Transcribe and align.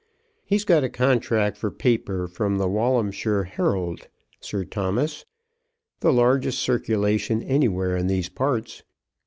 "He's 0.43 0.65
got 0.65 0.83
a 0.83 0.89
contract 0.89 1.57
for 1.57 1.69
paper 1.69 2.27
from 2.27 2.57
the 2.57 2.67
'Walhamshire 2.67 3.43
Herald,' 3.43 4.07
Sir 4.39 4.63
Thomas; 4.65 5.25
the 5.99 6.11
largest 6.11 6.57
circulation 6.57 7.43
anywhere 7.43 7.95
in 7.95 8.07
these 8.07 8.27
parts. 8.27 8.81